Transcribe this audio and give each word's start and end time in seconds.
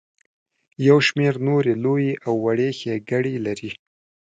یو 0.87 0.97
شمیر 1.07 1.35
نورې 1.47 1.73
لویې 1.83 2.13
او 2.27 2.33
وړې 2.43 2.69
ښیګړې 2.79 3.35
لري. 3.45 3.71